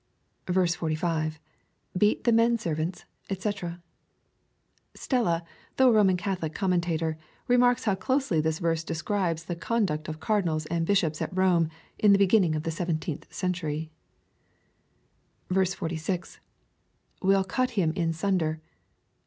45.— 0.47 1.39
[Beat 1.95 2.23
the 2.23 2.31
menservantSj 2.31 3.03
(he] 3.29 4.95
Stella, 4.95 5.43
though 5.77 5.89
a 5.89 5.93
Roman 5.93 6.17
Catholic 6.17 6.55
commentator, 6.55 7.19
remarks 7.47 7.83
how 7.83 7.93
closely 7.93 8.41
this 8.41 8.57
verse 8.57 8.83
describes 8.83 9.43
the 9.45 9.55
con 9.55 9.85
duct 9.85 10.07
of 10.07 10.19
Cardinals 10.19 10.65
and 10.65 10.87
Bishops 10.87 11.21
at 11.21 11.37
Rome 11.37 11.69
in 11.99 12.13
the 12.13 12.17
beginning 12.17 12.55
of 12.55 12.63
the 12.63 12.71
17th 12.71 13.31
century. 13.31 13.91
46. 15.53 16.39
—[WiU 17.21 17.47
cut 17.47 17.69
him 17.77 17.91
in 17.95 18.11
sunder. 18.11 18.59